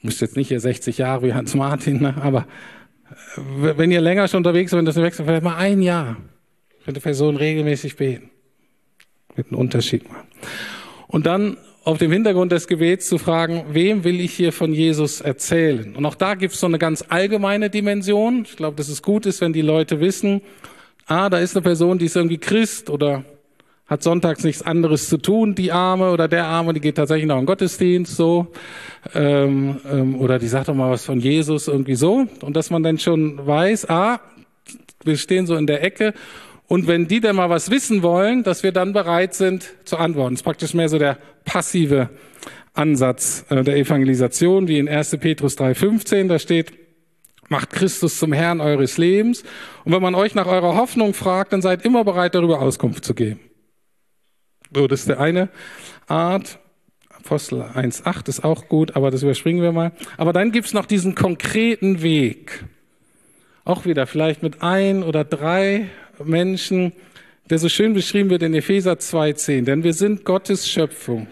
[0.00, 2.14] Müsst jetzt nicht hier 60 Jahre wie Hans Martin, ne?
[2.22, 2.46] aber
[3.36, 6.16] äh, wenn ihr länger schon unterwegs seid, das wechselt vielleicht mal ein Jahr
[6.80, 8.30] für eine Person regelmäßig beten
[9.46, 10.26] einen Unterschied machen.
[11.06, 15.22] Und dann auf dem Hintergrund des Gebets zu fragen, wem will ich hier von Jesus
[15.22, 15.96] erzählen?
[15.96, 18.42] Und auch da gibt es so eine ganz allgemeine Dimension.
[18.44, 20.42] Ich glaube, dass es gut ist, wenn die Leute wissen,
[21.06, 23.24] ah, da ist eine Person, die ist irgendwie Christ oder
[23.86, 27.36] hat sonntags nichts anderes zu tun, die Arme oder der Arme, die geht tatsächlich noch
[27.36, 28.48] in den Gottesdienst so.
[29.14, 32.26] Ähm, ähm, oder die sagt doch mal was von Jesus irgendwie so.
[32.42, 34.20] Und dass man dann schon weiß, ah,
[35.04, 36.12] Wir stehen so in der Ecke
[36.68, 40.34] und wenn die dann mal was wissen wollen, dass wir dann bereit sind zu antworten.
[40.34, 42.10] Das ist praktisch mehr so der passive
[42.74, 45.16] Ansatz äh, der Evangelisation, wie in 1.
[45.18, 46.72] Petrus 3,15, da steht,
[47.48, 49.42] macht Christus zum Herrn eures Lebens.
[49.84, 53.14] Und wenn man euch nach eurer Hoffnung fragt, dann seid immer bereit, darüber Auskunft zu
[53.14, 53.40] geben.
[54.74, 55.48] So, das ist der eine
[56.06, 56.58] Art.
[57.08, 59.92] Apostel 1,8 ist auch gut, aber das überspringen wir mal.
[60.18, 62.64] Aber dann gibt's noch diesen konkreten Weg.
[63.64, 65.88] Auch wieder vielleicht mit ein oder drei
[66.24, 66.92] Menschen,
[67.50, 69.64] der so schön beschrieben wird in Epheser 2,10.
[69.64, 71.28] Denn wir sind Gottes Schöpfung.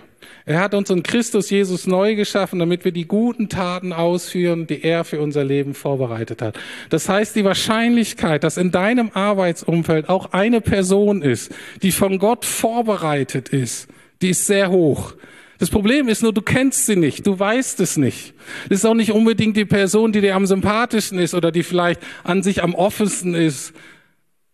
[0.49, 4.85] Er hat uns in Christus Jesus neu geschaffen, damit wir die guten Taten ausführen, die
[4.85, 6.57] er für unser Leben vorbereitet hat.
[6.89, 12.45] Das heißt, die Wahrscheinlichkeit, dass in deinem Arbeitsumfeld auch eine Person ist, die von Gott
[12.45, 13.89] vorbereitet ist,
[14.23, 15.15] die ist sehr hoch.
[15.59, 18.35] Das Problem ist nur, du kennst sie nicht, du weißt es nicht.
[18.69, 22.01] Das ist auch nicht unbedingt die Person, die dir am sympathischsten ist oder die vielleicht
[22.23, 23.73] an sich am offensten ist.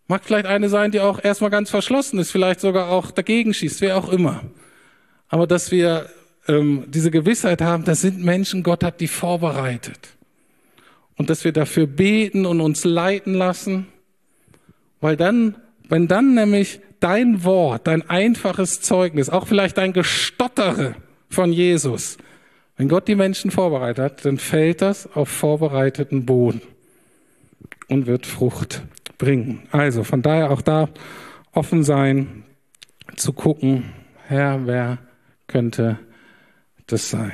[0.07, 3.81] Mag vielleicht eine sein, die auch erstmal ganz verschlossen ist, vielleicht sogar auch dagegen schießt,
[3.81, 4.43] wer auch immer.
[5.29, 6.09] Aber dass wir
[6.47, 10.09] ähm, diese Gewissheit haben, das sind Menschen, Gott hat die vorbereitet.
[11.15, 13.87] Und dass wir dafür beten und uns leiten lassen,
[14.99, 15.55] weil dann,
[15.87, 20.95] wenn dann nämlich dein Wort, dein einfaches Zeugnis, auch vielleicht dein Gestottere
[21.29, 22.17] von Jesus,
[22.77, 26.61] wenn Gott die Menschen vorbereitet hat, dann fällt das auf vorbereiteten Boden
[27.87, 28.81] und wird Frucht
[29.23, 29.63] bringen.
[29.71, 30.89] Also von daher auch da
[31.53, 32.43] offen sein,
[33.15, 33.85] zu gucken,
[34.27, 34.97] Herr, wer
[35.47, 35.97] könnte
[36.87, 37.31] das sein?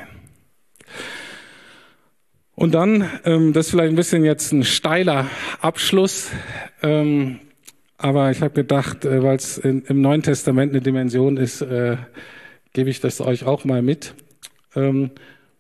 [2.54, 5.28] Und dann, ähm, das ist vielleicht ein bisschen jetzt ein steiler
[5.62, 6.30] Abschluss,
[6.84, 7.40] ähm,
[7.98, 11.98] aber ich habe gedacht, äh, weil es im Neuen Testament eine Dimension ist, äh,
[12.74, 14.14] gebe ich das euch auch mal mit.
[14.76, 15.12] Ähm,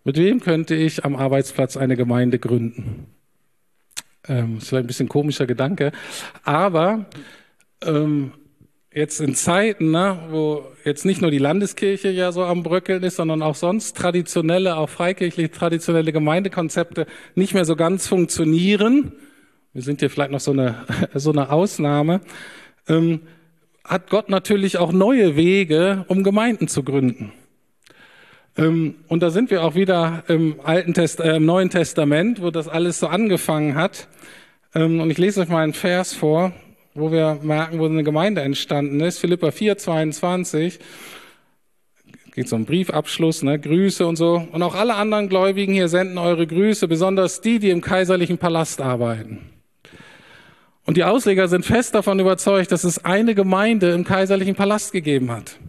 [0.03, 3.07] mit wem könnte ich am Arbeitsplatz eine Gemeinde gründen?
[4.27, 5.91] Ähm, ist vielleicht ein bisschen komischer Gedanke,
[6.43, 7.05] aber
[7.81, 8.33] ähm,
[8.93, 13.15] jetzt in Zeiten, ne, wo jetzt nicht nur die Landeskirche ja so am Bröckeln ist,
[13.15, 17.05] sondern auch sonst traditionelle, auch freikirchliche traditionelle Gemeindekonzepte
[17.35, 19.13] nicht mehr so ganz funktionieren,
[19.73, 22.21] wir sind hier vielleicht noch so eine, so eine Ausnahme,
[22.87, 23.21] ähm,
[23.83, 27.31] hat Gott natürlich auch neue Wege, um Gemeinden zu gründen.
[28.57, 32.51] Ähm, und da sind wir auch wieder im, Alten Test, äh, im Neuen Testament, wo
[32.51, 34.07] das alles so angefangen hat.
[34.75, 36.51] Ähm, und ich lese euch mal einen Vers vor,
[36.93, 39.19] wo wir merken, wo eine Gemeinde entstanden ist.
[39.19, 40.79] Philippa 4, 22
[42.39, 44.47] geht so um Briefabschluss, ne, Grüße und so.
[44.51, 48.81] Und auch alle anderen Gläubigen hier senden eure Grüße, besonders die, die im kaiserlichen Palast
[48.81, 49.39] arbeiten.
[50.85, 55.31] Und die Ausleger sind fest davon überzeugt, dass es eine Gemeinde im kaiserlichen Palast gegeben
[55.31, 55.59] hat.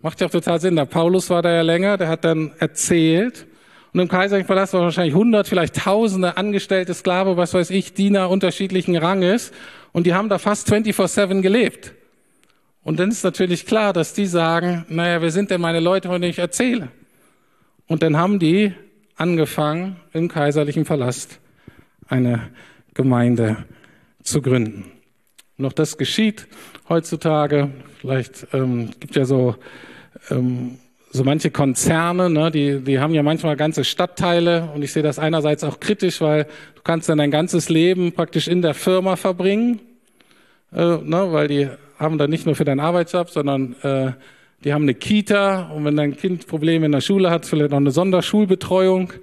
[0.00, 0.76] Macht ja auch total Sinn.
[0.76, 3.46] Der Paulus war da ja länger, der hat dann erzählt.
[3.92, 8.30] Und im kaiserlichen Palast waren wahrscheinlich hundert, vielleicht tausende angestellte Sklave, was weiß ich, Diener
[8.30, 9.50] unterschiedlichen Ranges.
[9.92, 11.94] Und die haben da fast 24-7 gelebt.
[12.84, 16.20] Und dann ist natürlich klar, dass die sagen, naja, wer sind denn meine Leute, von
[16.20, 16.88] denen ich erzähle?
[17.86, 18.72] Und dann haben die
[19.16, 21.40] angefangen, im kaiserlichen Palast
[22.06, 22.50] eine
[22.94, 23.64] Gemeinde
[24.22, 24.92] zu gründen.
[25.56, 26.46] Und auch das geschieht
[26.88, 27.70] heutzutage.
[28.00, 29.56] Vielleicht ähm, gibt ja so
[30.30, 30.78] ähm,
[31.10, 35.18] so manche Konzerne, ne, die, die haben ja manchmal ganze Stadtteile und ich sehe das
[35.18, 39.80] einerseits auch kritisch, weil du kannst dann dein ganzes Leben praktisch in der Firma verbringen,
[40.72, 44.12] äh, ne, weil die haben dann nicht nur für deinen Arbeitsjob, sondern äh,
[44.64, 47.78] die haben eine Kita und wenn dein Kind Probleme in der Schule hat, vielleicht noch
[47.78, 49.14] eine Sonderschulbetreuung,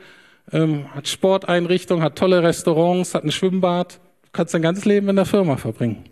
[0.51, 3.99] ähm, hat Sporteinrichtung, hat tolle Restaurants, hat ein Schwimmbad
[4.35, 6.03] kannst dein ganzes Leben in der Firma verbringen.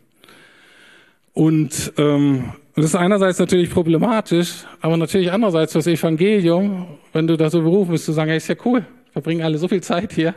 [1.34, 7.50] Und ähm, das ist einerseits natürlich problematisch, aber natürlich andererseits das Evangelium, wenn du da
[7.50, 10.36] so berufen bist, zu sagen, hey, ist ja cool, verbringen alle so viel Zeit hier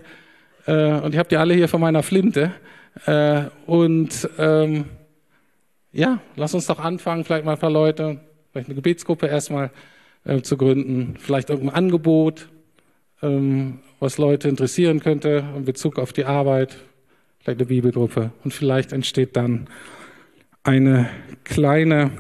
[0.66, 2.52] äh, und ich habe die alle hier von meiner Flinte.
[3.06, 4.87] Äh, und ähm,
[5.92, 8.20] ja, lass uns doch anfangen, vielleicht mal ein paar Leute,
[8.52, 9.70] vielleicht eine Gebetsgruppe erstmal
[10.24, 12.48] äh, zu gründen, vielleicht irgendein Angebot,
[13.22, 16.76] ähm, was Leute interessieren könnte in Bezug auf die Arbeit,
[17.40, 19.68] vielleicht eine Bibelgruppe und vielleicht entsteht dann
[20.66, 21.09] eine
[21.44, 22.11] kleine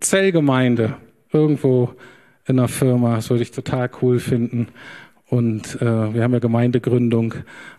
[0.00, 0.96] Zellgemeinde
[1.32, 1.94] irgendwo
[2.46, 3.16] in einer Firma.
[3.16, 4.68] Das würde ich total cool finden.
[5.26, 7.34] Und äh, wir haben ja Gemeindegründung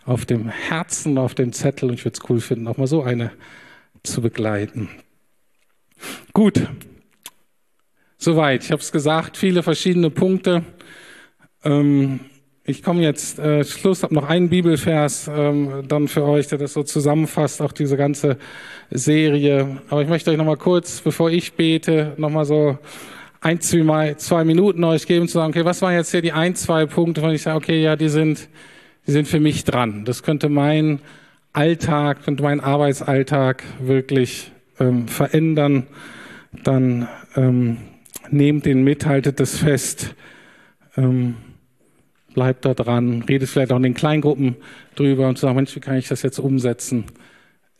[0.06, 1.88] auf dem Herzen, auf dem Zettel.
[1.88, 3.32] Und ich würde es cool finden, auch mal so eine
[4.04, 4.88] zu begleiten.
[6.32, 6.66] Gut,
[8.16, 8.64] soweit.
[8.64, 10.64] Ich habe es gesagt, viele verschiedene Punkte.
[11.64, 12.20] Ähm,
[12.64, 16.72] ich komme jetzt äh, Schluss, habe noch einen Bibelvers ähm, dann für euch, der das
[16.74, 18.36] so zusammenfasst, auch diese ganze
[18.90, 19.78] Serie.
[19.88, 22.78] Aber ich möchte euch noch mal kurz, bevor ich bete, noch mal so
[23.40, 26.54] ein, zwei, zwei Minuten euch geben, zu sagen, okay, was waren jetzt hier die ein,
[26.54, 28.48] zwei Punkte, wo ich sage, okay, ja, die sind,
[29.08, 30.04] die sind für mich dran.
[30.04, 31.00] Das könnte mein
[31.52, 35.88] Alltag und meinen Arbeitsalltag wirklich ähm, verändern,
[36.62, 37.78] dann ähm,
[38.30, 40.14] nehmt den mit, haltet das fest,
[40.96, 41.34] ähm,
[42.34, 44.56] bleibt da dran, redet vielleicht auch in den Kleingruppen
[44.94, 47.04] drüber und sagt, Mensch, wie kann ich das jetzt umsetzen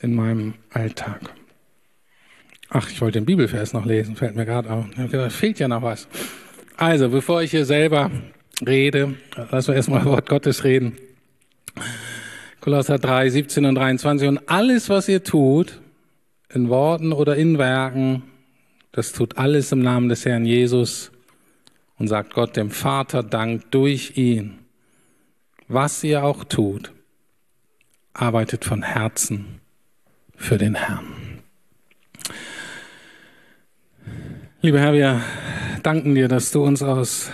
[0.00, 1.20] in meinem Alltag?
[2.70, 4.86] Ach, ich wollte den Bibelvers noch lesen, fällt mir gerade auf.
[5.10, 6.08] Da fehlt ja noch was.
[6.76, 8.10] Also, bevor ich hier selber
[8.66, 9.14] rede,
[9.50, 10.96] lassen wir erstmal Wort Gottes reden.
[12.60, 14.28] Kolosser 3, 17 und 23.
[14.28, 15.80] Und alles, was ihr tut,
[16.52, 18.22] in Worten oder in Werken,
[18.92, 21.11] das tut alles im Namen des Herrn Jesus
[21.98, 24.58] und sagt Gott dem Vater Dank durch ihn.
[25.68, 26.92] Was ihr auch tut,
[28.12, 29.60] arbeitet von Herzen
[30.36, 31.42] für den Herrn.
[34.60, 35.20] Lieber Herr, wir
[35.82, 37.30] danken dir, dass du uns aus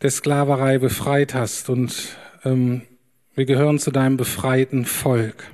[0.00, 2.82] der Sklaverei befreit hast und ähm,
[3.34, 5.50] wir gehören zu deinem befreiten Volk.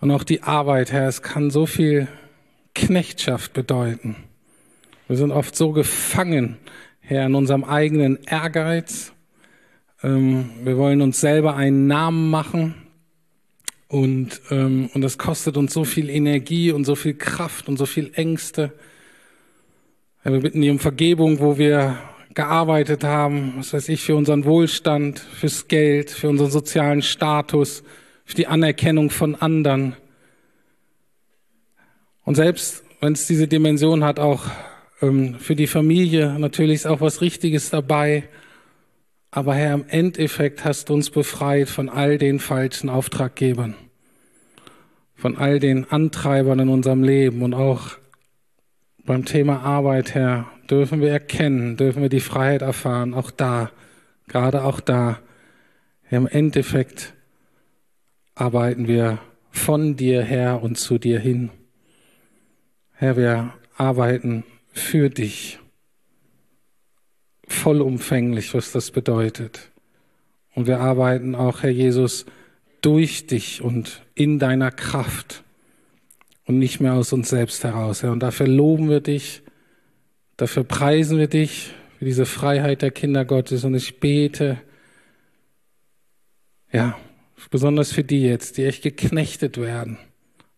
[0.00, 2.08] Und auch die Arbeit, Herr, es kann so viel
[2.74, 4.16] Knechtschaft bedeuten.
[5.10, 6.56] Wir sind oft so gefangen,
[7.00, 9.12] Herr, in unserem eigenen Ehrgeiz.
[10.04, 12.76] Ähm, wir wollen uns selber einen Namen machen.
[13.88, 17.86] Und, ähm, und das kostet uns so viel Energie und so viel Kraft und so
[17.86, 18.72] viel Ängste.
[20.22, 21.98] Herr, wir bitten dich um Vergebung, wo wir
[22.34, 27.82] gearbeitet haben, was weiß ich, für unseren Wohlstand, fürs Geld, für unseren sozialen Status,
[28.24, 29.96] für die Anerkennung von anderen.
[32.24, 34.44] Und selbst wenn es diese Dimension hat, auch
[35.00, 38.28] für die Familie, natürlich ist auch was Richtiges dabei.
[39.30, 43.74] Aber Herr, im Endeffekt hast du uns befreit von all den falschen Auftraggebern,
[45.14, 47.96] von all den Antreibern in unserem Leben und auch
[49.06, 53.70] beim Thema Arbeit, Herr, dürfen wir erkennen, dürfen wir die Freiheit erfahren, auch da,
[54.28, 55.18] gerade auch da.
[56.10, 57.14] Im Endeffekt
[58.34, 59.18] arbeiten wir
[59.50, 61.50] von dir her und zu dir hin.
[62.92, 64.44] Herr, wir arbeiten
[64.80, 65.58] für dich.
[67.46, 69.70] Vollumfänglich, was das bedeutet.
[70.54, 72.26] Und wir arbeiten auch, Herr Jesus,
[72.80, 75.44] durch dich und in deiner Kraft
[76.46, 78.12] und nicht mehr aus uns selbst heraus, Herr.
[78.12, 79.42] Und dafür loben wir dich,
[80.40, 84.58] Dafür preisen wir dich für diese Freiheit der Kinder Gottes und ich bete,
[86.72, 86.96] ja,
[87.50, 89.98] besonders für die jetzt, die echt geknechtet werden,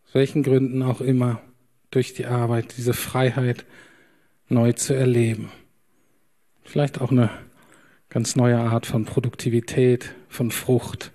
[0.06, 1.42] aus welchen Gründen auch immer,
[1.90, 3.64] durch die Arbeit, diese Freiheit
[4.52, 5.50] neu zu erleben.
[6.64, 7.30] Vielleicht auch eine
[8.08, 11.12] ganz neue Art von Produktivität, von Frucht.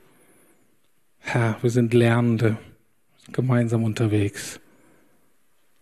[1.19, 2.57] Herr, wir sind Lernende,
[3.31, 4.59] gemeinsam unterwegs.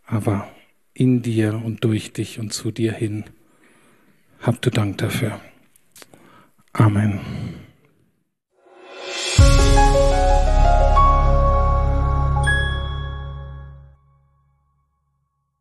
[0.05, 0.47] Aber
[0.93, 3.25] in dir und durch dich und zu dir hin.
[4.41, 5.39] Habt du Dank dafür.
[6.73, 7.19] Amen.